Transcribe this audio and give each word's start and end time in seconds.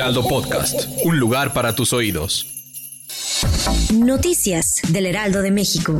Heraldo 0.00 0.26
Podcast, 0.26 0.88
un 1.04 1.20
lugar 1.20 1.52
para 1.52 1.74
tus 1.74 1.92
oídos. 1.92 2.46
Noticias 3.92 4.80
del 4.88 5.04
Heraldo 5.04 5.42
de 5.42 5.50
México. 5.50 5.98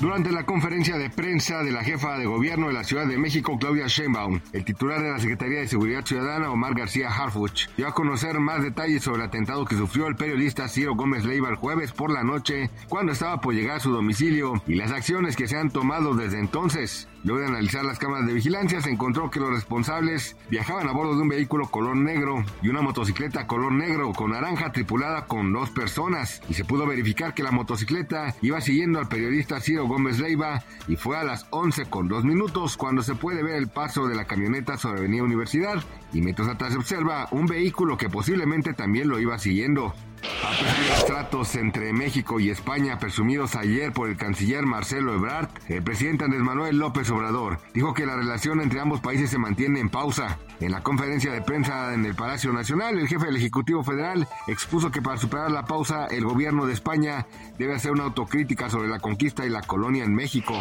Durante 0.00 0.32
la 0.32 0.44
conferencia 0.44 0.98
de 0.98 1.10
prensa 1.10 1.62
de 1.62 1.70
la 1.70 1.84
jefa 1.84 2.18
de 2.18 2.26
gobierno 2.26 2.66
de 2.66 2.72
la 2.72 2.82
Ciudad 2.82 3.06
de 3.06 3.16
México, 3.16 3.56
Claudia 3.56 3.86
Sheinbaum, 3.86 4.40
el 4.52 4.64
titular 4.64 5.00
de 5.00 5.12
la 5.12 5.20
Secretaría 5.20 5.60
de 5.60 5.68
Seguridad 5.68 6.04
Ciudadana, 6.04 6.50
Omar 6.50 6.74
García 6.74 7.08
Harfuch, 7.08 7.68
dio 7.76 7.86
a 7.86 7.94
conocer 7.94 8.40
más 8.40 8.64
detalles 8.64 9.04
sobre 9.04 9.22
el 9.22 9.28
atentado 9.28 9.64
que 9.64 9.76
sufrió 9.76 10.08
el 10.08 10.16
periodista 10.16 10.68
Ciro 10.68 10.96
Gómez 10.96 11.24
Leiva 11.24 11.50
el 11.50 11.54
jueves 11.54 11.92
por 11.92 12.12
la 12.12 12.24
noche, 12.24 12.68
cuando 12.88 13.12
estaba 13.12 13.40
por 13.40 13.54
llegar 13.54 13.76
a 13.76 13.80
su 13.80 13.92
domicilio, 13.92 14.60
y 14.66 14.74
las 14.74 14.90
acciones 14.90 15.36
que 15.36 15.46
se 15.46 15.56
han 15.56 15.70
tomado 15.70 16.14
desde 16.14 16.40
entonces. 16.40 17.06
Luego 17.26 17.40
de 17.40 17.48
analizar 17.48 17.84
las 17.84 17.98
cámaras 17.98 18.24
de 18.28 18.34
vigilancia, 18.34 18.80
se 18.80 18.88
encontró 18.88 19.32
que 19.32 19.40
los 19.40 19.50
responsables 19.50 20.36
viajaban 20.48 20.88
a 20.88 20.92
bordo 20.92 21.16
de 21.16 21.22
un 21.22 21.28
vehículo 21.28 21.66
color 21.66 21.96
negro 21.96 22.44
y 22.62 22.68
una 22.68 22.82
motocicleta 22.82 23.48
color 23.48 23.72
negro 23.72 24.12
con 24.12 24.30
naranja 24.30 24.70
tripulada 24.70 25.26
con 25.26 25.52
dos 25.52 25.70
personas. 25.70 26.40
Y 26.48 26.54
se 26.54 26.64
pudo 26.64 26.86
verificar 26.86 27.34
que 27.34 27.42
la 27.42 27.50
motocicleta 27.50 28.32
iba 28.42 28.60
siguiendo 28.60 29.00
al 29.00 29.08
periodista 29.08 29.58
Ciro 29.58 29.88
Gómez 29.88 30.20
Leiva 30.20 30.62
y 30.86 30.94
fue 30.94 31.16
a 31.16 31.24
las 31.24 31.48
11 31.50 31.86
con 31.86 32.06
dos 32.06 32.22
minutos 32.22 32.76
cuando 32.76 33.02
se 33.02 33.16
puede 33.16 33.42
ver 33.42 33.56
el 33.56 33.66
paso 33.66 34.06
de 34.06 34.14
la 34.14 34.26
camioneta 34.26 34.76
sobre 34.76 35.00
Avenida 35.00 35.24
Universidad 35.24 35.82
y 36.12 36.20
mientras 36.20 36.46
atrás 36.46 36.74
se 36.74 36.78
observa 36.78 37.26
un 37.32 37.46
vehículo 37.46 37.96
que 37.96 38.08
posiblemente 38.08 38.72
también 38.72 39.08
lo 39.08 39.18
iba 39.18 39.36
siguiendo. 39.40 39.94
A 40.22 40.50
pesar 40.50 40.82
de 40.82 40.88
los 40.88 41.06
tratos 41.06 41.54
entre 41.56 41.92
México 41.92 42.40
y 42.40 42.50
España 42.50 42.98
presumidos 42.98 43.56
ayer 43.56 43.92
por 43.92 44.08
el 44.08 44.16
canciller 44.16 44.64
Marcelo 44.64 45.14
Ebrard, 45.14 45.48
el 45.68 45.82
presidente 45.82 46.24
Andrés 46.24 46.42
Manuel 46.42 46.78
López 46.78 47.10
Obrador 47.10 47.58
dijo 47.74 47.94
que 47.94 48.06
la 48.06 48.16
relación 48.16 48.60
entre 48.60 48.80
ambos 48.80 49.00
países 49.00 49.30
se 49.30 49.38
mantiene 49.38 49.80
en 49.80 49.88
pausa. 49.88 50.38
En 50.60 50.72
la 50.72 50.82
conferencia 50.82 51.32
de 51.32 51.42
prensa 51.42 51.92
en 51.92 52.06
el 52.06 52.14
Palacio 52.14 52.52
Nacional, 52.52 52.98
el 52.98 53.08
jefe 53.08 53.26
del 53.26 53.36
Ejecutivo 53.36 53.84
Federal 53.84 54.26
expuso 54.46 54.90
que 54.90 55.02
para 55.02 55.18
superar 55.18 55.50
la 55.50 55.66
pausa, 55.66 56.06
el 56.06 56.24
gobierno 56.24 56.64
de 56.64 56.72
España 56.72 57.26
debe 57.58 57.74
hacer 57.74 57.92
una 57.92 58.04
autocrítica 58.04 58.70
sobre 58.70 58.88
la 58.88 58.98
conquista 58.98 59.44
y 59.44 59.50
la 59.50 59.60
colonia 59.60 60.04
en 60.04 60.14
México. 60.14 60.54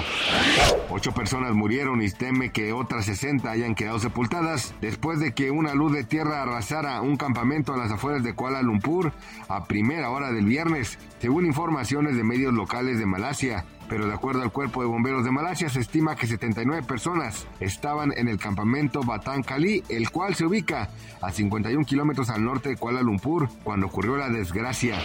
Ocho 0.90 1.14
personas 1.14 1.54
murieron 1.54 2.02
y 2.02 2.12
teme 2.12 2.52
que 2.52 2.74
otras 2.74 3.06
60 3.06 3.50
hayan 3.50 3.76
quedado 3.76 4.00
sepultadas 4.00 4.74
después 4.82 5.20
de 5.20 5.34
que 5.34 5.52
una 5.52 5.74
luz 5.74 5.94
de 5.94 6.04
tierra 6.04 6.42
arrasara 6.42 7.02
un 7.02 7.16
campamento 7.16 7.74
a 7.74 7.78
las 7.78 7.92
afueras 7.92 8.24
de 8.24 8.34
Kuala 8.34 8.62
Lumpur 8.62 9.14
a 9.48 9.66
primera 9.66 10.10
hora 10.10 10.32
del 10.32 10.46
viernes, 10.46 10.98
según 11.20 11.46
informaciones 11.46 12.16
de 12.16 12.24
medios 12.24 12.54
locales 12.54 13.00
de 13.00 13.06
Malasia 13.06 13.66
pero 13.90 14.08
de 14.08 14.14
acuerdo 14.14 14.42
al 14.42 14.52
Cuerpo 14.52 14.82
de 14.82 14.88
Bomberos 14.88 15.24
de 15.24 15.32
Malasia 15.32 15.70
se 15.70 15.80
estima 15.80 16.16
que 16.16 16.28
79 16.28 16.84
personas 16.84 17.48
estaban 17.60 18.12
en 18.16 18.28
el 18.28 18.38
campamento 18.38 19.02
Batán 19.02 19.44
Cali, 19.44 19.84
el 19.90 20.10
cual 20.10 20.36
se 20.36 20.46
ubica 20.46 20.90
a 21.22 21.32
51 21.32 21.86
kilómetros 21.86 22.30
al 22.30 22.44
norte 22.44 22.70
de 22.70 22.78
Kuala 22.78 23.02
Lumpur 23.02 23.50
cuando 23.64 23.88
ocurrió 23.88 24.18
la 24.18 24.30
desgracia. 24.30 25.00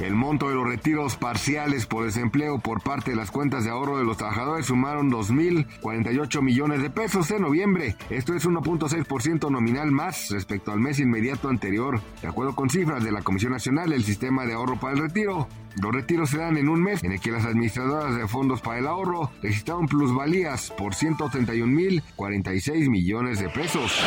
El 0.00 0.14
monto 0.14 0.48
de 0.48 0.56
los 0.56 0.66
retiros 0.66 1.16
parciales 1.16 1.86
por 1.86 2.04
desempleo 2.04 2.58
por 2.58 2.82
parte 2.82 3.12
de 3.12 3.16
las 3.16 3.30
cuentas 3.30 3.64
de 3.64 3.70
ahorro 3.70 3.96
de 3.96 4.04
los 4.04 4.16
trabajadores 4.16 4.66
sumaron 4.66 5.10
2.048 5.10 6.42
millones 6.42 6.82
de 6.82 6.90
pesos 6.90 7.30
en 7.30 7.42
noviembre. 7.42 7.96
Esto 8.10 8.34
es 8.34 8.46
1.6% 8.46 9.50
nominal 9.50 9.92
más 9.92 10.30
respecto 10.30 10.72
al 10.72 10.80
mes 10.80 10.98
inmediato 10.98 11.48
anterior. 11.48 12.00
De 12.20 12.28
acuerdo 12.28 12.54
con 12.54 12.70
cifras 12.70 13.04
de 13.04 13.12
la 13.12 13.22
Comisión 13.22 13.52
Nacional 13.52 13.90
del 13.90 14.04
Sistema 14.04 14.46
de 14.46 14.54
Ahorro 14.54 14.78
para 14.80 14.94
el 14.94 15.00
Retiro, 15.00 15.48
los 15.80 15.92
retiros 15.92 16.30
se 16.30 16.38
dan 16.38 16.56
en 16.56 16.68
un 16.68 16.82
mes 16.82 17.02
en 17.02 17.12
el 17.12 17.20
que 17.20 17.32
las 17.32 17.44
administradoras 17.74 18.16
de 18.16 18.28
fondos 18.28 18.60
para 18.60 18.78
el 18.78 18.86
ahorro 18.86 19.30
registraron 19.42 19.86
plusvalías 19.86 20.72
por 20.76 20.94
131.046 20.94 22.88
millones 22.88 23.40
de 23.40 23.48
pesos. 23.48 24.00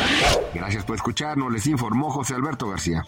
Gracias 0.54 0.84
por 0.84 0.96
escucharnos, 0.96 1.52
les 1.52 1.66
informó 1.66 2.10
José 2.10 2.34
Alberto 2.34 2.68
García. 2.68 3.04